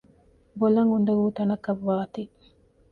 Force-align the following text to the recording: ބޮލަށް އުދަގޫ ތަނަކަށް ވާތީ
ބޮލަށް 0.59 0.91
އުދަގޫ 0.93 1.25
ތަނަކަށް 1.37 1.81
ވާތީ 1.85 2.23